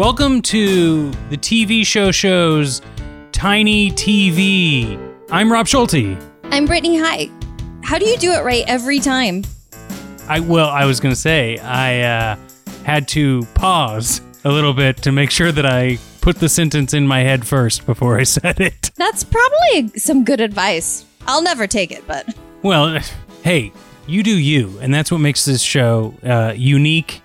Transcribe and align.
Welcome 0.00 0.40
to 0.44 1.10
the 1.28 1.36
TV 1.36 1.84
show 1.84 2.10
show's 2.10 2.80
Tiny 3.32 3.90
TV. 3.90 4.98
I'm 5.30 5.52
Rob 5.52 5.68
Schulte. 5.68 6.16
I'm 6.44 6.64
Brittany 6.64 6.98
High. 6.98 7.28
How 7.82 7.98
do 7.98 8.06
you 8.06 8.16
do 8.16 8.32
it 8.32 8.42
right 8.42 8.64
every 8.66 8.98
time? 8.98 9.44
I 10.26 10.40
well, 10.40 10.70
I 10.70 10.86
was 10.86 11.00
gonna 11.00 11.14
say 11.14 11.58
I 11.58 12.00
uh, 12.00 12.36
had 12.82 13.08
to 13.08 13.42
pause 13.52 14.22
a 14.44 14.50
little 14.50 14.72
bit 14.72 14.96
to 15.02 15.12
make 15.12 15.30
sure 15.30 15.52
that 15.52 15.66
I 15.66 15.98
put 16.22 16.36
the 16.36 16.48
sentence 16.48 16.94
in 16.94 17.06
my 17.06 17.20
head 17.20 17.46
first 17.46 17.84
before 17.84 18.18
I 18.18 18.22
said 18.38 18.58
it. 18.58 18.92
That's 18.96 19.22
probably 19.22 19.88
some 19.98 20.24
good 20.24 20.40
advice. 20.40 21.04
I'll 21.26 21.42
never 21.42 21.66
take 21.66 21.92
it, 21.92 22.06
but 22.06 22.26
Well, 22.62 22.98
hey, 23.42 23.70
you 24.06 24.22
do 24.22 24.34
you, 24.34 24.78
and 24.80 24.94
that's 24.94 25.12
what 25.12 25.18
makes 25.18 25.44
this 25.44 25.60
show 25.60 26.14
uh, 26.24 26.54
unique 26.56 27.20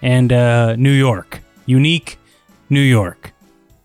and 0.00 0.32
uh, 0.32 0.76
New 0.76 0.92
York. 0.92 1.40
Unique, 1.66 2.18
New 2.70 2.80
York. 2.80 3.32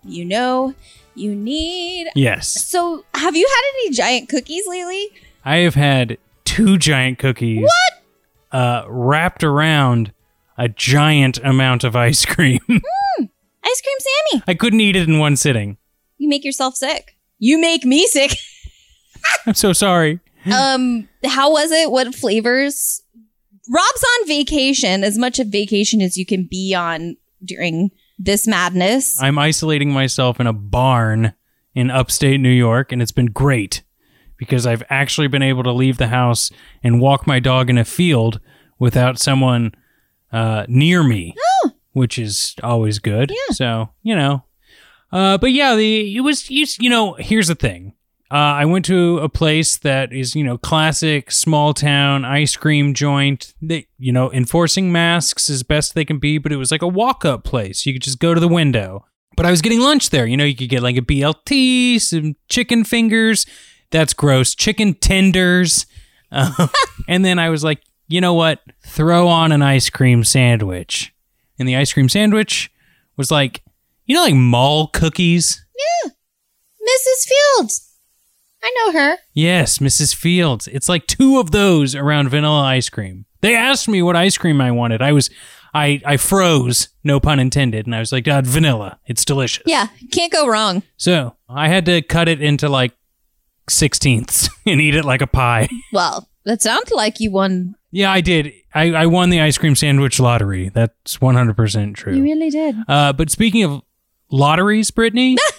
you 0.04 0.24
know, 0.24 0.72
you 1.16 1.34
need. 1.34 2.06
Yes, 2.14 2.48
So, 2.68 3.04
have 3.14 3.34
you 3.36 3.46
had 3.46 3.62
any 3.74 3.90
giant 3.94 4.28
cookies 4.28 4.66
lately? 4.68 5.08
I 5.44 5.56
have 5.58 5.74
had 5.74 6.18
two 6.44 6.78
giant 6.78 7.18
cookies. 7.18 7.62
What? 7.62 8.02
Uh, 8.52 8.84
wrapped 8.88 9.42
around 9.42 10.12
a 10.56 10.68
giant 10.68 11.38
amount 11.38 11.84
of 11.84 11.96
ice 11.96 12.24
cream. 12.24 12.60
Ice 12.68 13.82
cream 13.82 13.98
Sammy. 14.30 14.42
I 14.46 14.54
couldn't 14.54 14.80
eat 14.80 14.94
it 14.94 15.08
in 15.08 15.18
one 15.18 15.34
sitting. 15.34 15.76
You 16.18 16.28
make 16.28 16.44
yourself 16.44 16.76
sick. 16.76 17.16
You 17.40 17.60
make 17.60 17.84
me 17.84 18.06
sick. 18.06 18.30
I'm 19.46 19.54
so 19.54 19.72
sorry. 19.72 20.20
um, 20.54 21.08
how 21.24 21.50
was 21.50 21.72
it? 21.72 21.90
What 21.90 22.14
flavors? 22.14 23.02
Rob's 23.68 24.04
on 24.20 24.28
vacation, 24.28 25.02
as 25.02 25.18
much 25.18 25.40
of 25.40 25.48
vacation 25.48 26.00
as 26.00 26.16
you 26.16 26.24
can 26.24 26.44
be 26.48 26.74
on 26.74 27.16
during 27.44 27.90
this 28.18 28.46
madness. 28.46 29.20
I'm 29.20 29.38
isolating 29.38 29.90
myself 29.92 30.40
in 30.40 30.46
a 30.46 30.52
barn 30.52 31.34
in 31.74 31.90
upstate 31.90 32.40
New 32.40 32.48
York, 32.50 32.92
and 32.92 33.02
it's 33.02 33.12
been 33.12 33.26
great 33.26 33.82
because 34.36 34.66
I've 34.66 34.82
actually 34.90 35.28
been 35.28 35.42
able 35.42 35.62
to 35.64 35.72
leave 35.72 35.98
the 35.98 36.08
house 36.08 36.50
and 36.82 37.00
walk 37.00 37.26
my 37.26 37.40
dog 37.40 37.70
in 37.70 37.78
a 37.78 37.84
field 37.84 38.40
without 38.78 39.18
someone 39.18 39.74
uh, 40.32 40.66
near 40.68 41.02
me, 41.02 41.34
which 41.92 42.18
is 42.18 42.54
always 42.62 42.98
good. 42.98 43.30
Yeah. 43.30 43.54
So 43.54 43.88
you 44.02 44.14
know, 44.14 44.44
uh, 45.12 45.38
but 45.38 45.52
yeah, 45.52 45.74
the 45.76 46.16
it 46.16 46.20
was 46.20 46.50
you, 46.50 46.66
you 46.80 46.90
know. 46.90 47.14
Here's 47.14 47.48
the 47.48 47.54
thing. 47.54 47.94
Uh, 48.30 48.58
I 48.58 48.64
went 48.64 48.84
to 48.86 49.18
a 49.18 49.28
place 49.28 49.76
that 49.78 50.12
is, 50.12 50.34
you 50.34 50.42
know, 50.42 50.58
classic 50.58 51.30
small 51.30 51.72
town 51.72 52.24
ice 52.24 52.56
cream 52.56 52.92
joint. 52.92 53.54
They, 53.62 53.86
you 53.98 54.12
know, 54.12 54.32
enforcing 54.32 54.90
masks 54.90 55.48
as 55.48 55.62
best 55.62 55.94
they 55.94 56.04
can 56.04 56.18
be, 56.18 56.38
but 56.38 56.50
it 56.50 56.56
was 56.56 56.72
like 56.72 56.82
a 56.82 56.88
walk 56.88 57.24
up 57.24 57.44
place. 57.44 57.86
You 57.86 57.92
could 57.92 58.02
just 58.02 58.18
go 58.18 58.34
to 58.34 58.40
the 58.40 58.48
window. 58.48 59.04
But 59.36 59.46
I 59.46 59.50
was 59.50 59.62
getting 59.62 59.80
lunch 59.80 60.10
there. 60.10 60.26
You 60.26 60.36
know, 60.36 60.44
you 60.44 60.56
could 60.56 60.70
get 60.70 60.82
like 60.82 60.96
a 60.96 61.02
BLT, 61.02 62.00
some 62.00 62.34
chicken 62.48 62.84
fingers. 62.84 63.46
That's 63.90 64.14
gross. 64.14 64.54
Chicken 64.54 64.94
tenders. 64.94 65.86
Um, 66.32 66.52
and 67.08 67.24
then 67.24 67.38
I 67.38 67.50
was 67.50 67.62
like, 67.62 67.80
you 68.08 68.20
know 68.20 68.34
what? 68.34 68.60
Throw 68.84 69.28
on 69.28 69.52
an 69.52 69.62
ice 69.62 69.88
cream 69.88 70.24
sandwich. 70.24 71.14
And 71.58 71.68
the 71.68 71.76
ice 71.76 71.92
cream 71.92 72.08
sandwich 72.08 72.72
was 73.16 73.30
like, 73.30 73.62
you 74.04 74.14
know, 74.14 74.22
like 74.22 74.34
mall 74.34 74.88
cookies? 74.88 75.64
Yeah. 76.04 76.10
Mrs. 76.10 77.28
Fields. 77.28 77.85
I 78.66 78.74
know 78.92 78.98
her. 78.98 79.18
Yes, 79.32 79.78
Mrs. 79.78 80.12
Fields. 80.14 80.66
It's 80.66 80.88
like 80.88 81.06
two 81.06 81.38
of 81.38 81.52
those 81.52 81.94
around 81.94 82.30
vanilla 82.30 82.62
ice 82.62 82.88
cream. 82.88 83.24
They 83.40 83.54
asked 83.54 83.86
me 83.88 84.02
what 84.02 84.16
ice 84.16 84.36
cream 84.36 84.60
I 84.60 84.72
wanted. 84.72 85.00
I 85.00 85.12
was, 85.12 85.30
I, 85.72 86.00
I 86.04 86.16
froze, 86.16 86.88
no 87.04 87.20
pun 87.20 87.38
intended, 87.38 87.86
and 87.86 87.94
I 87.94 88.00
was 88.00 88.10
like, 88.10 88.26
uh, 88.26 88.42
vanilla. 88.44 88.98
It's 89.06 89.24
delicious. 89.24 89.62
Yeah, 89.66 89.86
can't 90.10 90.32
go 90.32 90.48
wrong. 90.48 90.82
So 90.96 91.36
I 91.48 91.68
had 91.68 91.86
to 91.86 92.02
cut 92.02 92.26
it 92.28 92.42
into 92.42 92.68
like 92.68 92.92
sixteenths 93.68 94.48
and 94.66 94.80
eat 94.80 94.94
it 94.96 95.04
like 95.04 95.22
a 95.22 95.26
pie. 95.28 95.68
Well, 95.92 96.28
that 96.44 96.60
sounds 96.62 96.90
like 96.90 97.20
you 97.20 97.30
won. 97.30 97.76
yeah, 97.92 98.10
I 98.10 98.20
did. 98.20 98.52
I, 98.74 98.92
I 98.92 99.06
won 99.06 99.30
the 99.30 99.40
ice 99.40 99.58
cream 99.58 99.76
sandwich 99.76 100.18
lottery. 100.18 100.68
That's 100.70 101.20
one 101.20 101.36
hundred 101.36 101.56
percent 101.56 101.96
true. 101.96 102.16
You 102.16 102.22
really 102.22 102.50
did. 102.50 102.74
Uh, 102.88 103.12
but 103.12 103.30
speaking 103.30 103.62
of 103.62 103.82
lotteries, 104.30 104.90
Brittany, 104.90 105.36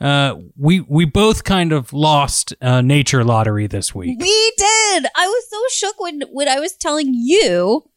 uh, 0.00 0.36
we 0.56 0.80
we 0.80 1.04
both 1.04 1.44
kind 1.44 1.72
of 1.72 1.92
lost 1.92 2.54
uh, 2.60 2.80
nature 2.80 3.24
lottery 3.24 3.66
this 3.66 3.94
week. 3.94 4.18
We 4.20 4.52
did. 4.56 5.06
I 5.16 5.26
was 5.26 5.50
so 5.50 5.62
shook 5.70 6.00
when 6.00 6.22
when 6.30 6.48
I 6.48 6.60
was 6.60 6.74
telling 6.74 7.12
you 7.14 7.88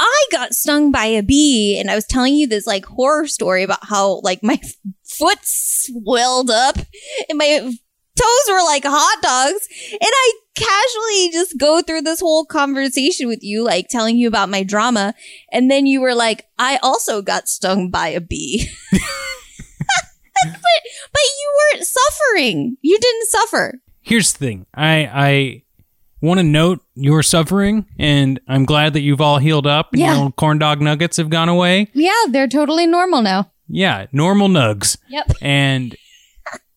I 0.00 0.24
got 0.30 0.54
stung 0.54 0.92
by 0.92 1.06
a 1.06 1.22
bee 1.22 1.78
and 1.78 1.90
I 1.90 1.94
was 1.94 2.06
telling 2.06 2.34
you 2.34 2.46
this 2.46 2.66
like 2.66 2.86
horror 2.86 3.26
story 3.26 3.62
about 3.62 3.84
how 3.84 4.20
like 4.20 4.42
my 4.42 4.58
f- 4.62 4.74
foot 5.04 5.38
swelled 5.42 6.50
up 6.50 6.76
and 7.28 7.38
my 7.38 7.58
toes 7.58 8.48
were 8.48 8.62
like 8.64 8.84
hot 8.84 9.22
dogs 9.22 9.68
and 9.92 10.00
I 10.02 10.32
casually 10.54 11.30
just 11.32 11.58
go 11.58 11.82
through 11.82 12.02
this 12.02 12.20
whole 12.20 12.44
conversation 12.44 13.28
with 13.28 13.42
you 13.42 13.64
like 13.64 13.88
telling 13.88 14.16
you 14.16 14.28
about 14.28 14.48
my 14.48 14.62
drama 14.62 15.14
and 15.52 15.70
then 15.70 15.86
you 15.86 16.00
were 16.00 16.14
like 16.14 16.46
I 16.58 16.78
also 16.82 17.22
got 17.22 17.48
stung 17.48 17.90
by 17.90 18.08
a 18.08 18.20
bee. 18.20 18.68
but 20.44 20.52
but 21.12 21.22
you 21.38 21.58
weren't 21.74 21.86
suffering. 21.86 22.76
You 22.82 22.98
didn't 22.98 23.28
suffer. 23.28 23.80
here's 24.00 24.32
the 24.32 24.38
thing 24.38 24.66
i 24.74 25.10
i 25.12 25.62
want 26.20 26.38
to 26.38 26.44
note 26.44 26.80
your 26.94 27.22
suffering 27.22 27.86
and 27.98 28.40
i'm 28.48 28.64
glad 28.64 28.92
that 28.94 29.00
you've 29.00 29.20
all 29.20 29.38
healed 29.38 29.66
up 29.66 29.92
and 29.92 30.00
Yeah. 30.00 30.06
your 30.08 30.14
little 30.16 30.32
corn 30.32 30.58
dog 30.58 30.80
nuggets 30.80 31.16
have 31.18 31.28
gone 31.30 31.48
away 31.48 31.88
Yeah, 31.94 32.12
they're 32.30 32.48
totally 32.48 32.86
normal 32.86 33.22
now. 33.22 33.50
yeah 33.68 34.06
normal 34.12 34.48
nugs 34.48 34.96
Yep. 35.08 35.32
and 35.42 35.94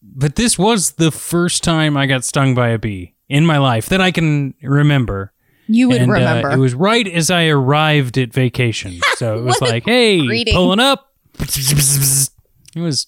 but 0.04 0.36
this 0.36 0.58
was 0.60 0.92
the 0.94 1.12
first 1.12 1.64
time 1.64 1.96
i 1.98 2.06
got 2.06 2.24
stung 2.26 2.54
by 2.54 2.70
a 2.70 2.78
bee 2.78 3.16
in 3.30 3.46
my 3.46 3.58
life 3.58 3.88
that 3.90 4.02
i 4.02 4.12
can 4.12 4.54
remember 4.62 5.32
You 5.68 5.88
would 5.90 6.02
and 6.02 6.12
uh, 6.12 6.16
remember. 6.16 6.52
it 6.52 6.58
was 6.58 6.74
right 6.76 7.08
as 7.08 7.32
i 7.32 7.46
arrived 7.48 8.18
at 8.18 8.34
vacation 8.34 9.00
so 9.16 9.38
it 9.40 9.44
was 9.44 9.62
like 9.62 9.86
hey 9.86 10.26
greeting. 10.26 10.54
pulling 10.54 10.80
up 10.82 11.14
it 11.40 12.80
was 12.82 13.08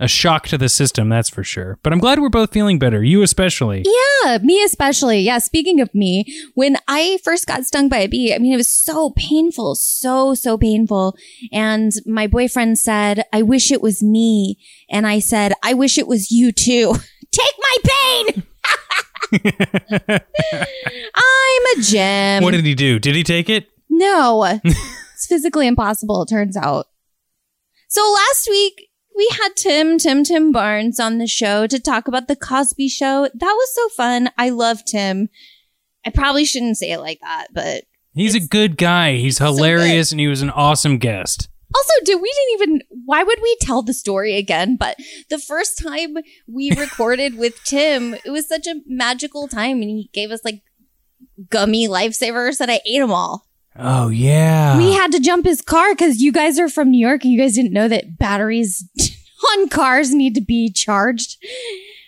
a 0.00 0.08
shock 0.08 0.46
to 0.48 0.58
the 0.58 0.68
system 0.68 1.08
that's 1.08 1.28
for 1.28 1.44
sure 1.44 1.78
but 1.82 1.92
i'm 1.92 1.98
glad 1.98 2.18
we're 2.18 2.28
both 2.28 2.52
feeling 2.52 2.78
better 2.78 3.02
you 3.02 3.22
especially 3.22 3.84
yeah, 4.24 4.38
me 4.42 4.62
especially. 4.62 5.20
Yeah, 5.20 5.38
speaking 5.38 5.80
of 5.80 5.94
me, 5.94 6.24
when 6.54 6.76
I 6.86 7.18
first 7.22 7.46
got 7.46 7.64
stung 7.64 7.88
by 7.88 7.98
a 7.98 8.08
bee, 8.08 8.34
I 8.34 8.38
mean, 8.38 8.52
it 8.52 8.56
was 8.56 8.72
so 8.72 9.10
painful, 9.16 9.74
so, 9.74 10.34
so 10.34 10.58
painful. 10.58 11.16
And 11.52 11.92
my 12.06 12.26
boyfriend 12.26 12.78
said, 12.78 13.24
I 13.32 13.42
wish 13.42 13.70
it 13.70 13.82
was 13.82 14.02
me. 14.02 14.58
And 14.90 15.06
I 15.06 15.18
said, 15.18 15.52
I 15.62 15.74
wish 15.74 15.98
it 15.98 16.06
was 16.06 16.30
you 16.30 16.52
too. 16.52 16.94
Take 17.30 17.54
my 17.58 17.76
pain. 17.84 18.42
I'm 21.14 21.78
a 21.78 21.82
gem. 21.82 22.42
what 22.42 22.52
did 22.52 22.64
he 22.64 22.74
do 22.74 22.98
did 22.98 23.14
he 23.14 23.22
take 23.22 23.50
it 23.50 23.68
No, 23.90 24.42
it's 24.64 25.26
physically 25.26 25.66
impossible, 25.66 26.22
it 26.22 26.30
turns 26.30 26.56
out. 26.56 26.86
So 27.88 28.00
last 28.00 28.48
week, 28.48 28.87
we 29.18 29.28
had 29.32 29.56
Tim, 29.56 29.98
Tim, 29.98 30.24
Tim 30.24 30.52
Barnes 30.52 30.98
on 30.98 31.18
the 31.18 31.26
show 31.26 31.66
to 31.66 31.78
talk 31.78 32.08
about 32.08 32.28
the 32.28 32.36
Cosby 32.36 32.88
show. 32.88 33.28
That 33.34 33.52
was 33.52 33.74
so 33.74 33.88
fun. 33.90 34.30
I 34.38 34.50
love 34.50 34.84
Tim. 34.86 35.28
I 36.06 36.10
probably 36.10 36.44
shouldn't 36.44 36.78
say 36.78 36.92
it 36.92 37.00
like 37.00 37.18
that, 37.20 37.48
but 37.52 37.84
He's 38.14 38.34
a 38.34 38.40
good 38.40 38.76
guy. 38.76 39.16
He's 39.16 39.38
hilarious 39.38 40.10
and 40.12 40.20
he 40.20 40.28
was 40.28 40.40
an 40.42 40.50
awesome 40.50 40.98
guest. 40.98 41.48
also, 41.74 41.92
did 42.04 42.20
we 42.20 42.32
didn't 42.32 42.54
even 42.68 42.82
why 43.04 43.22
would 43.22 43.38
we 43.42 43.56
tell 43.60 43.82
the 43.82 43.92
story 43.92 44.36
again? 44.36 44.76
But 44.76 44.96
the 45.30 45.38
first 45.38 45.78
time 45.78 46.16
we 46.46 46.70
recorded 46.76 47.36
with 47.36 47.62
Tim, 47.64 48.14
it 48.14 48.30
was 48.30 48.48
such 48.48 48.66
a 48.66 48.80
magical 48.86 49.48
time 49.48 49.82
and 49.82 49.90
he 49.90 50.10
gave 50.12 50.30
us 50.30 50.44
like 50.44 50.62
gummy 51.50 51.86
lifesavers 51.88 52.60
and 52.60 52.70
I 52.70 52.80
ate 52.86 53.00
them 53.00 53.12
all. 53.12 53.46
Oh 53.76 54.08
yeah. 54.08 54.76
We 54.76 54.92
had 54.92 55.12
to 55.12 55.20
jump 55.20 55.44
his 55.44 55.62
car 55.62 55.94
because 55.94 56.20
you 56.20 56.32
guys 56.32 56.58
are 56.58 56.68
from 56.68 56.90
New 56.90 56.98
York 57.06 57.22
and 57.22 57.32
you 57.32 57.38
guys 57.38 57.54
didn't 57.54 57.72
know 57.72 57.86
that 57.88 58.18
batteries 58.18 58.88
on 59.52 59.68
cars 59.68 60.12
need 60.14 60.34
to 60.34 60.40
be 60.40 60.70
charged. 60.70 61.36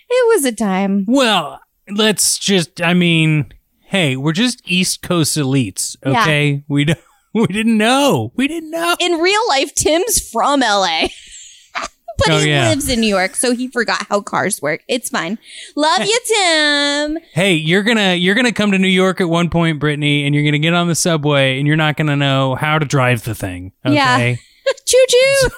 It 0.09 0.27
was 0.35 0.45
a 0.45 0.51
time. 0.51 1.05
well, 1.07 1.59
let's 1.89 2.37
just 2.37 2.81
I 2.81 2.93
mean, 2.93 3.53
hey, 3.85 4.15
we're 4.17 4.33
just 4.33 4.61
East 4.65 5.01
Coast 5.01 5.37
elites, 5.37 5.95
Yeah. 6.05 6.21
okay? 6.21 6.63
We 6.67 6.85
don't 6.85 6.99
we 7.33 7.47
didn't 7.47 7.77
know. 7.77 8.31
We 8.35 8.47
didn't 8.47 8.71
know. 8.71 8.95
In 8.99 9.13
real 9.13 9.41
life, 9.47 9.73
Tim's 9.73 10.19
from 10.29 10.59
LA. 10.59 11.07
but 12.17 12.29
Oh, 12.29 12.39
he 12.39 12.49
yeah. 12.49 12.67
lives 12.69 12.89
in 12.89 12.99
New 12.99 13.07
York, 13.07 13.35
so 13.37 13.53
he 13.55 13.69
forgot 13.69 14.05
how 14.09 14.19
cars 14.19 14.61
work. 14.61 14.83
It's 14.89 15.07
fine. 15.09 15.39
Love 15.77 16.01
you, 16.05 16.19
Tim. 16.25 17.17
Hey, 17.33 17.53
you're 17.53 17.83
gonna 17.83 18.15
you're 18.15 18.35
gonna 18.35 18.51
come 18.51 18.71
to 18.73 18.77
New 18.77 18.87
York 18.89 19.21
at 19.21 19.29
one 19.29 19.49
point, 19.49 19.79
Brittany, 19.79 20.25
and 20.25 20.35
you're 20.35 20.43
gonna 20.43 20.59
get 20.59 20.73
on 20.73 20.87
the 20.89 20.95
subway 20.95 21.57
and 21.57 21.65
you're 21.67 21.77
not 21.77 21.95
gonna 21.95 22.17
know 22.17 22.55
how 22.55 22.77
to 22.79 22.85
drive 22.85 23.23
the 23.23 23.33
thing. 23.33 23.71
Yeah. 23.85 24.15
Okay. 24.15 24.39
Choo 24.85 25.05
choo. 25.07 25.49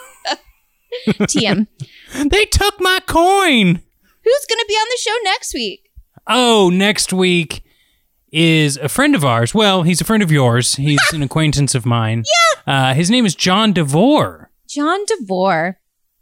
TM. 1.07 1.67
they 2.29 2.45
took 2.45 2.79
my 2.79 2.99
coin. 3.07 3.81
Who's 4.23 4.45
going 4.47 4.59
to 4.59 4.65
be 4.67 4.73
on 4.75 4.87
the 4.89 4.97
show 5.01 5.15
next 5.23 5.53
week? 5.53 5.89
Oh, 6.27 6.69
next 6.73 7.11
week 7.11 7.63
is 8.31 8.77
a 8.77 8.89
friend 8.89 9.15
of 9.15 9.23
ours. 9.25 9.53
Well, 9.53 9.83
he's 9.83 10.01
a 10.01 10.05
friend 10.05 10.23
of 10.23 10.31
yours. 10.31 10.75
He's 10.75 10.99
an 11.13 11.21
acquaintance 11.23 11.75
of 11.75 11.85
mine. 11.85 12.23
Yeah. 12.65 12.73
Uh, 12.73 12.93
his 12.93 13.11
name 13.11 13.25
is 13.25 13.35
John 13.35 13.73
DeVore. 13.73 14.49
John 14.67 14.99
DeVore. 15.05 15.79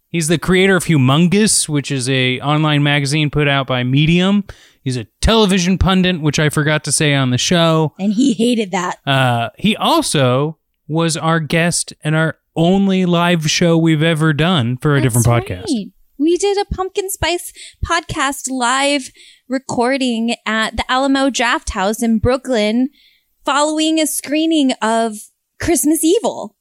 He's 0.09 0.27
the 0.27 0.37
creator 0.37 0.75
of 0.75 0.85
Humungus, 0.85 1.69
which 1.69 1.89
is 1.89 2.09
a 2.09 2.39
online 2.41 2.83
magazine 2.83 3.29
put 3.29 3.47
out 3.47 3.65
by 3.65 3.83
Medium. 3.83 4.43
He's 4.83 4.97
a 4.97 5.05
television 5.21 5.77
pundit, 5.77 6.19
which 6.19 6.37
I 6.37 6.49
forgot 6.49 6.83
to 6.83 6.91
say 6.91 7.13
on 7.13 7.29
the 7.29 7.37
show. 7.37 7.93
And 7.97 8.11
he 8.11 8.33
hated 8.33 8.71
that. 8.71 8.97
Uh, 9.07 9.51
he 9.57 9.75
also 9.77 10.57
was 10.87 11.15
our 11.15 11.39
guest 11.39 11.93
in 12.03 12.13
our 12.13 12.35
only 12.55 13.05
live 13.05 13.49
show 13.49 13.77
we've 13.77 14.03
ever 14.03 14.33
done 14.33 14.77
for 14.77 14.95
a 14.95 15.01
different 15.01 15.27
podcast. 15.27 15.65
right. 15.67 15.91
We 16.17 16.37
did 16.37 16.57
a 16.57 16.65
pumpkin 16.65 17.09
spice 17.09 17.51
podcast 17.83 18.47
live 18.51 19.09
recording 19.47 20.35
at 20.45 20.77
the 20.77 20.89
Alamo 20.89 21.29
Drafthouse 21.29 22.03
in 22.03 22.19
Brooklyn 22.19 22.89
following 23.43 23.99
a 23.99 24.05
screening 24.05 24.73
of 24.83 25.17
Christmas 25.59 26.03
Evil. 26.03 26.55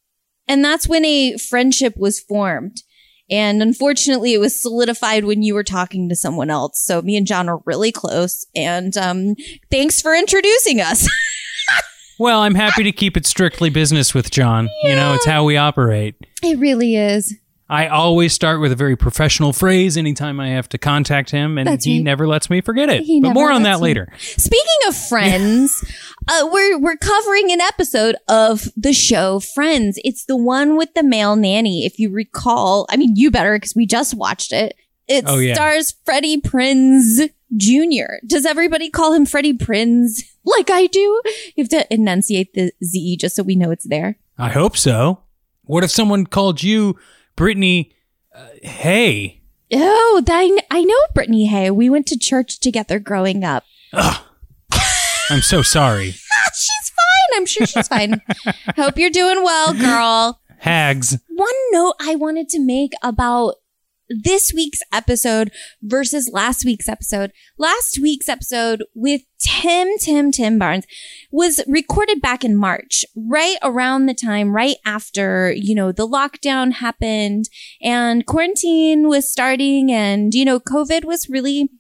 And 0.49 0.65
that's 0.65 0.89
when 0.89 1.05
a 1.05 1.37
friendship 1.37 1.95
was 1.97 2.21
formed. 2.21 2.83
And 3.31 3.63
unfortunately, 3.63 4.35
it 4.35 4.41
was 4.41 4.61
solidified 4.61 5.25
when 5.25 5.43
you 5.43 5.55
were 5.55 5.63
talking 5.63 6.09
to 6.09 6.17
someone 6.17 6.51
else. 6.51 6.83
So 6.83 7.01
me 7.01 7.17
and 7.17 7.27
John 7.27 7.49
are 7.49 7.61
really 7.65 7.93
close. 7.93 8.45
And 8.57 8.97
um, 8.97 9.37
thanks 9.71 10.01
for 10.01 10.15
introducing 10.15 10.81
us. 10.81 11.09
Well, 12.21 12.41
I'm 12.43 12.55
happy 12.55 12.83
to 12.85 12.93
keep 12.93 13.17
it 13.17 13.25
strictly 13.25 13.71
business 13.71 14.13
with 14.13 14.31
John. 14.31 14.69
You 14.85 14.95
know, 14.95 15.15
it's 15.15 15.25
how 15.25 15.45
we 15.45 15.57
operate. 15.57 16.17
it 16.43 16.59
really 16.59 16.95
is. 16.95 17.35
I 17.69 17.87
always 17.87 18.33
start 18.35 18.61
with 18.61 18.73
a 18.73 18.77
very 18.77 18.95
professional 18.97 19.53
phrase 19.55 19.97
anytime 19.97 20.39
I 20.39 20.49
have 20.49 20.69
to 20.71 20.77
contact 20.79 21.31
him, 21.31 21.57
and 21.57 21.67
That's 21.67 21.85
he 21.85 21.99
right. 21.99 22.05
never 22.05 22.27
lets 22.29 22.51
me 22.51 22.61
forget 22.61 22.91
it. 22.91 23.05
He 23.05 23.21
but 23.23 23.33
more 23.33 23.51
on 23.51 23.63
that 23.63 23.77
me. 23.79 23.83
later. 23.85 24.13
Speaking 24.19 24.67
of 24.89 24.97
friends, 24.97 25.83
uh, 26.29 26.49
we're 26.53 26.79
we're 26.79 26.97
covering 26.97 27.53
an 27.53 27.61
episode 27.63 28.17
of 28.29 28.65
the 28.77 28.93
show 28.93 29.41
Friends. 29.41 29.99
It's 30.05 30.27
the 30.27 30.37
one 30.37 30.77
with 30.77 30.93
the 30.95 31.03
male 31.05 31.37
nanny. 31.37 31.87
If 31.87 31.99
you 31.99 32.11
recall, 32.11 32.87
I 32.91 32.97
mean, 32.99 33.15
you 33.17 33.31
better 33.31 33.55
because 33.57 33.75
we 33.75 33.87
just 33.87 34.15
watched 34.15 34.53
it. 34.53 34.75
It 35.09 35.25
Oh, 35.27 35.39
yeah. 35.39 35.55
stars 35.55 35.95
Freddie 36.05 36.41
Prinze 36.41 37.31
Jr. 37.57 38.15
Does 38.27 38.45
everybody 38.47 38.91
call 38.91 39.13
him 39.15 39.27
Freddie 39.27 39.57
Prinze 39.57 40.23
like 40.45 40.71
I 40.71 40.87
do? 40.87 41.21
You 41.55 41.65
have 41.65 41.69
to 41.71 41.93
enunciate 41.93 42.55
the 42.55 42.73
Z 42.85 43.17
just 43.19 43.37
so 43.37 43.43
we 43.43 43.57
know 43.57 43.71
it's 43.71 43.87
there. 43.89 44.19
I 44.39 44.49
hope 44.51 44.77
so. 44.77 45.23
What 45.65 45.85
if 45.85 45.91
someone 45.91 46.27
called 46.27 46.63
you 46.63 46.97
Brittany? 47.37 47.93
Uh, 48.35 48.47
hey, 48.63 49.41
Oh, 49.73 50.23
I, 50.29 50.59
I 50.71 50.83
know 50.83 50.97
Brittany 51.15 51.47
Hay. 51.47 51.71
We 51.71 51.89
went 51.89 52.07
to 52.09 52.19
church 52.19 52.59
together 52.59 52.99
growing 52.99 53.45
up. 53.45 53.65
Ugh. 53.93 54.25
I'm 55.31 55.43
so 55.43 55.63
sorry. 55.63 56.11
She's 56.55 56.91
fine. 56.91 57.37
I'm 57.39 57.47
sure 57.47 57.65
she's 57.67 57.87
fine. 57.87 58.21
Hope 58.77 58.99
you're 58.99 59.11
doing 59.11 59.45
well, 59.45 59.73
girl. 59.73 60.41
Hags. 60.59 61.17
one 61.29 61.49
note 61.71 61.95
I 62.01 62.17
wanted 62.17 62.49
to 62.51 62.59
make 62.61 62.93
about 63.05 63.55
this 64.11 64.53
week's 64.55 64.81
episode 64.93 65.53
versus 65.83 66.29
last 66.33 66.65
week's 66.65 66.89
episode. 66.89 67.33
Last 67.57 67.99
week's 68.01 68.29
episode 68.29 68.85
with 68.95 69.23
Tim, 69.41 69.89
Tim, 69.99 70.33
Tim 70.33 70.59
Barnes 70.59 70.87
was 71.31 71.61
recorded 71.67 72.21
back 72.21 72.45
in 72.45 72.57
March, 72.57 73.05
right 73.17 73.57
around 73.63 74.07
the 74.07 74.15
time, 74.15 74.55
right 74.55 74.77
after, 74.85 75.53
you 75.53 75.75
know, 75.75 75.93
the 75.93 76.09
lockdown 76.09 76.73
happened 76.73 77.49
and 77.81 78.27
quarantine 78.27 79.09
was 79.09 79.31
starting 79.31 79.91
and, 79.91 80.35
you 80.35 80.45
know, 80.45 80.59
COVID 80.59 81.05
was 81.05 81.31
really 81.31 81.71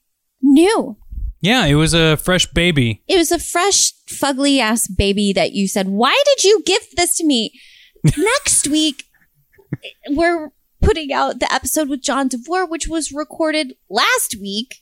new. 0.40 0.96
Yeah, 1.42 1.66
it 1.66 1.74
was 1.74 1.94
a 1.94 2.16
fresh 2.16 2.46
baby. 2.46 3.02
It 3.08 3.16
was 3.16 3.32
a 3.32 3.38
fresh, 3.38 3.92
fugly 4.06 4.60
ass 4.60 4.86
baby 4.86 5.32
that 5.32 5.52
you 5.52 5.68
said, 5.68 5.88
Why 5.88 6.20
did 6.26 6.44
you 6.44 6.62
give 6.66 6.82
this 6.96 7.16
to 7.16 7.24
me? 7.24 7.58
Next 8.16 8.68
week, 8.68 9.04
we're 10.10 10.50
putting 10.80 11.12
out 11.12 11.40
the 11.40 11.52
episode 11.52 11.88
with 11.88 12.02
John 12.02 12.28
DeVore, 12.28 12.66
which 12.66 12.88
was 12.88 13.12
recorded 13.12 13.74
last 13.88 14.36
week. 14.40 14.76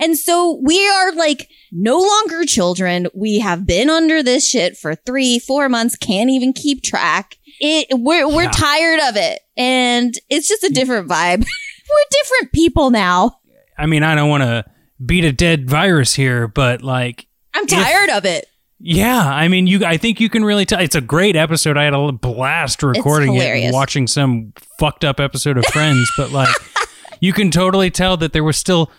And 0.00 0.18
so 0.18 0.60
we 0.64 0.86
are 0.88 1.12
like 1.12 1.48
no 1.70 1.98
longer 2.00 2.44
children. 2.44 3.06
We 3.14 3.38
have 3.38 3.66
been 3.66 3.88
under 3.88 4.22
this 4.22 4.48
shit 4.48 4.76
for 4.76 4.94
three, 4.96 5.38
four 5.38 5.68
months, 5.68 5.96
can't 5.96 6.30
even 6.30 6.52
keep 6.52 6.82
track. 6.82 7.36
It, 7.60 7.86
we're, 7.92 8.26
we're 8.28 8.42
Yeah. 8.44 8.50
tired 8.50 9.00
of 9.08 9.16
it. 9.16 9.40
And 9.56 10.12
it's 10.28 10.48
just 10.48 10.64
a 10.64 10.70
different 10.70 11.08
vibe. 11.08 11.38
we're 11.88 12.04
different 12.22 12.52
people 12.52 12.90
now. 12.90 13.38
I 13.78 13.86
mean, 13.86 14.02
I 14.02 14.14
don't 14.14 14.28
want 14.28 14.42
to 14.42 14.64
beat 15.04 15.24
a 15.24 15.32
dead 15.32 15.70
virus 15.70 16.14
here, 16.14 16.48
but 16.48 16.82
like, 16.82 17.26
I'm 17.54 17.66
tired 17.66 18.10
of 18.10 18.24
it. 18.24 18.46
Yeah, 18.78 19.20
I 19.26 19.48
mean, 19.48 19.66
you. 19.66 19.84
I 19.84 19.96
think 19.96 20.20
you 20.20 20.28
can 20.28 20.44
really 20.44 20.64
tell. 20.64 20.80
It's 20.80 20.94
a 20.94 21.00
great 21.00 21.36
episode. 21.36 21.76
I 21.76 21.84
had 21.84 21.94
a 21.94 22.12
blast 22.12 22.82
recording 22.82 23.34
it, 23.36 23.42
and 23.42 23.72
watching 23.74 24.06
some 24.06 24.52
fucked 24.78 25.04
up 25.04 25.18
episode 25.20 25.56
of 25.56 25.64
Friends, 25.72 26.10
but 26.16 26.30
like, 26.32 26.54
you 27.20 27.32
can 27.32 27.50
totally 27.50 27.90
tell 27.90 28.16
that 28.18 28.32
there 28.32 28.44
was 28.44 28.56
still 28.56 28.90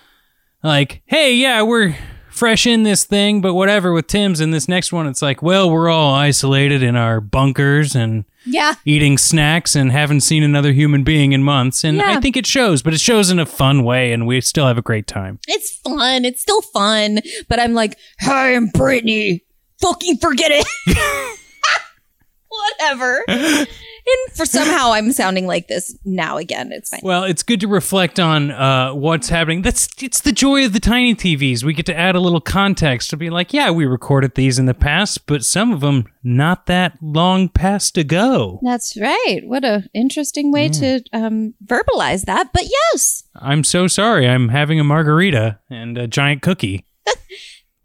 like, 0.63 1.01
hey, 1.05 1.33
yeah, 1.35 1.61
we're 1.61 1.95
fresh 2.29 2.67
in 2.67 2.83
this 2.83 3.03
thing, 3.03 3.41
but 3.41 3.53
whatever 3.55 3.91
with 3.93 4.05
Tim's 4.07 4.39
in 4.41 4.51
this 4.51 4.67
next 4.67 4.91
one, 4.93 5.07
it's 5.07 5.21
like, 5.23 5.41
well, 5.41 5.69
we're 5.71 5.89
all 5.89 6.13
isolated 6.13 6.83
in 6.83 6.95
our 6.95 7.19
bunkers 7.19 7.95
and 7.95 8.25
Yeah. 8.45 8.75
eating 8.85 9.17
snacks 9.17 9.75
and 9.75 9.91
haven't 9.91 10.21
seen 10.21 10.43
another 10.43 10.71
human 10.71 11.03
being 11.03 11.31
in 11.31 11.41
months. 11.43 11.83
And 11.83 11.97
Yeah. 11.97 12.11
I 12.15 12.19
think 12.21 12.37
it 12.37 12.45
shows, 12.45 12.83
but 12.83 12.93
it 12.93 12.99
shows 12.99 13.31
in 13.31 13.39
a 13.39 13.45
fun 13.47 13.83
way, 13.83 14.11
and 14.13 14.27
we 14.27 14.39
still 14.41 14.67
have 14.67 14.77
a 14.77 14.83
great 14.83 15.07
time. 15.07 15.39
It's 15.47 15.77
fun. 15.77 16.25
It's 16.25 16.41
still 16.41 16.61
fun. 16.61 17.19
But 17.49 17.59
I'm 17.59 17.73
like, 17.73 17.97
hi, 18.19 18.53
I'm 18.55 18.67
Brittany. 18.67 19.41
Fucking 19.81 20.17
forget 20.17 20.51
it. 20.51 20.65
Whatever. 22.49 23.23
And 24.07 24.35
for 24.35 24.45
somehow 24.45 24.93
I'm 24.93 25.11
sounding 25.11 25.47
like 25.47 25.67
this 25.67 25.97
now 26.05 26.37
again. 26.37 26.71
It's 26.71 26.89
fine. 26.89 27.01
Well, 27.03 27.23
it's 27.23 27.43
good 27.43 27.59
to 27.59 27.67
reflect 27.67 28.19
on 28.19 28.51
uh, 28.51 28.93
what's 28.93 29.27
happening. 29.29 29.63
That's 29.63 29.89
it's 30.01 30.21
the 30.21 30.31
joy 30.31 30.65
of 30.65 30.73
the 30.73 30.79
tiny 30.79 31.13
TVs. 31.13 31.63
We 31.63 31.73
get 31.73 31.85
to 31.87 31.97
add 31.97 32.15
a 32.15 32.19
little 32.19 32.39
context 32.39 33.09
to 33.09 33.17
be 33.17 33.29
like, 33.29 33.53
yeah, 33.53 33.69
we 33.69 33.85
recorded 33.85 34.35
these 34.35 34.59
in 34.59 34.65
the 34.65 34.73
past, 34.73 35.27
but 35.27 35.43
some 35.43 35.73
of 35.73 35.81
them 35.81 36.07
not 36.23 36.67
that 36.67 36.97
long 37.01 37.49
past 37.49 37.97
ago. 37.97 38.59
That's 38.63 38.97
right. 38.99 39.41
What 39.43 39.65
a 39.65 39.83
interesting 39.93 40.51
way 40.51 40.69
to 40.69 41.01
um, 41.11 41.53
verbalize 41.65 42.23
that. 42.25 42.53
But 42.53 42.63
yes, 42.91 43.23
I'm 43.35 43.63
so 43.65 43.87
sorry. 43.87 44.27
I'm 44.27 44.49
having 44.49 44.79
a 44.79 44.85
margarita 44.85 45.59
and 45.69 45.97
a 45.97 46.07
giant 46.07 46.41
cookie, 46.41 46.85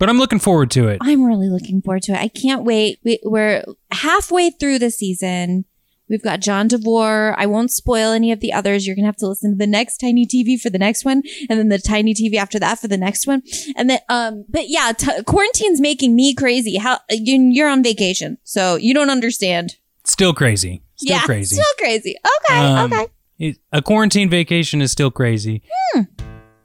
but 0.02 0.08
I'm 0.08 0.18
looking 0.18 0.40
forward 0.40 0.72
to 0.72 0.88
it. 0.88 0.98
I'm 1.00 1.22
really 1.22 1.48
looking 1.48 1.80
forward 1.80 2.02
to 2.02 2.12
it. 2.12 2.18
I 2.18 2.26
can't 2.26 2.64
wait. 2.64 2.98
We, 3.04 3.20
we're 3.22 3.62
halfway 3.92 4.50
through 4.50 4.80
the 4.80 4.90
season. 4.90 5.64
We've 6.08 6.24
got 6.24 6.40
John 6.40 6.66
DeVore. 6.66 7.36
I 7.38 7.46
won't 7.46 7.70
spoil 7.70 8.10
any 8.10 8.32
of 8.32 8.40
the 8.40 8.52
others. 8.52 8.84
You're 8.84 8.96
going 8.96 9.04
to 9.04 9.06
have 9.06 9.16
to 9.18 9.28
listen 9.28 9.52
to 9.52 9.56
the 9.56 9.68
next 9.68 9.98
Tiny 9.98 10.26
TV 10.26 10.60
for 10.60 10.70
the 10.70 10.78
next 10.80 11.04
one 11.04 11.22
and 11.48 11.56
then 11.56 11.68
the 11.68 11.78
Tiny 11.78 12.14
TV 12.14 12.34
after 12.34 12.58
that 12.58 12.80
for 12.80 12.88
the 12.88 12.96
next 12.96 13.28
one. 13.28 13.42
And 13.76 13.88
then, 13.88 14.00
um, 14.08 14.44
but 14.48 14.68
yeah, 14.68 14.90
t- 14.90 15.22
quarantine's 15.22 15.80
making 15.80 16.16
me 16.16 16.34
crazy. 16.34 16.78
How 16.78 16.98
you- 17.08 17.50
you're 17.52 17.68
on 17.68 17.84
vacation, 17.84 18.38
so 18.42 18.74
you 18.74 18.94
don't 18.94 19.08
understand. 19.08 19.76
Still 20.02 20.34
crazy. 20.34 20.82
Still 20.96 21.14
yeah, 21.18 21.22
crazy. 21.26 21.54
Still 21.54 21.74
crazy. 21.78 22.16
Okay. 22.50 22.58
Um, 22.58 22.92
okay. 22.92 23.06
It- 23.38 23.58
a 23.72 23.80
quarantine 23.80 24.28
vacation 24.28 24.82
is 24.82 24.90
still 24.90 25.12
crazy. 25.12 25.62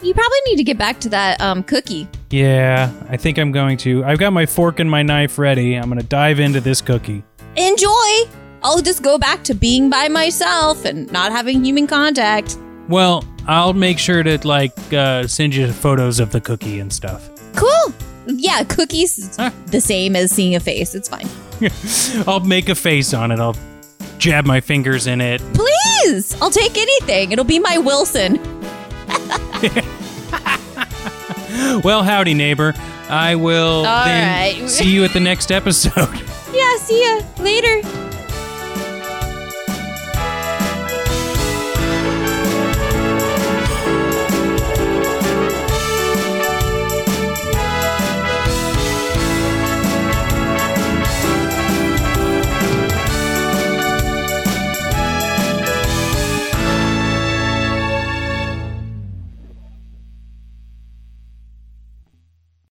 You 0.02 0.14
probably 0.14 0.38
need 0.48 0.58
to 0.58 0.64
get 0.64 0.78
back 0.78 1.00
to 1.02 1.10
that, 1.10 1.42
um, 1.42 1.64
cookie. 1.64 2.08
Yeah, 2.30 2.92
I 3.10 3.18
think 3.18 3.38
I'm 3.40 3.52
going 3.52 3.78
to. 3.78 4.04
I've 4.06 4.20
got 4.20 4.32
my 4.32 4.46
fork 4.46 4.80
and 4.80 4.90
my 4.90 5.02
knife 5.02 5.38
ready. 5.40 5.74
I'm 5.76 5.86
going 5.90 6.00
to 6.00 6.06
dive 6.06 6.40
into 6.40 6.62
this 6.62 6.82
cookie. 6.82 7.24
Enjoy. 7.56 8.30
I'll 8.64 8.82
just 8.82 9.02
go 9.02 9.18
back 9.18 9.44
to 9.46 9.54
being 9.56 9.90
by 9.90 10.08
myself 10.08 10.86
and 10.86 11.12
not 11.12 11.32
having 11.32 11.64
human 11.66 11.88
contact. 11.88 12.58
Well, 12.88 13.24
I'll 13.48 13.74
make 13.74 13.98
sure 13.98 14.22
to 14.24 14.38
like 14.48 14.72
uh, 14.94 15.26
send 15.28 15.56
you 15.56 15.72
photos 15.72 16.20
of 16.20 16.32
the 16.32 16.42
cookie 16.42 16.80
and 16.80 16.92
stuff. 16.94 17.30
Cool. 17.56 17.94
Yeah, 18.28 18.64
cookies 18.64 19.36
Huh. 19.38 19.52
the 19.68 19.82
same 19.82 20.16
as 20.16 20.32
seeing 20.32 20.56
a 20.56 20.60
face. 20.60 20.94
It's 20.96 21.10
fine. 21.10 21.28
I'll 22.28 22.40
make 22.42 22.70
a 22.70 22.76
face 22.76 23.14
on 23.14 23.32
it. 23.32 23.40
I'll 23.40 23.56
jab 24.20 24.46
my 24.46 24.60
fingers 24.62 25.08
in 25.08 25.22
it. 25.22 25.42
Please, 25.54 26.40
I'll 26.42 26.52
take 26.52 26.78
anything. 26.78 27.32
It'll 27.32 27.46
be 27.46 27.58
my 27.60 27.78
Wilson. 27.80 28.40
Well, 31.84 32.04
howdy, 32.04 32.34
neighbor. 32.34 32.74
I 33.10 33.36
will 33.36 33.86
All 33.86 34.06
then 34.06 34.58
right. 34.60 34.70
see 34.70 34.90
you 34.90 35.04
at 35.06 35.14
the 35.14 35.20
next 35.32 35.52
episode. 35.52 36.22
Yeah, 36.54 36.78
see 36.78 37.02
ya 37.04 37.22
later. 37.40 37.82